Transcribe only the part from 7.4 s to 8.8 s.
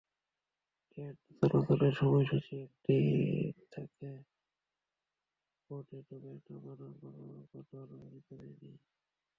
বাধ্যবাধকতা চিন্তাতেই নেই।